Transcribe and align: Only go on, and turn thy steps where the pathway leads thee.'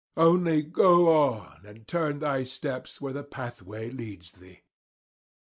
Only 0.17 0.63
go 0.63 1.09
on, 1.15 1.63
and 1.63 1.87
turn 1.87 2.17
thy 2.17 2.41
steps 2.41 2.99
where 2.99 3.13
the 3.13 3.21
pathway 3.21 3.91
leads 3.91 4.31
thee.' 4.31 4.63